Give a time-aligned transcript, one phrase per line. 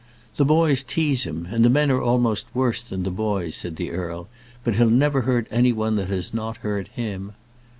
[0.37, 3.91] "The boys tease him, and the men are almost worse than the boys," said the
[3.91, 4.29] earl;
[4.63, 7.33] "but he'll never hurt any one that has not hurt him."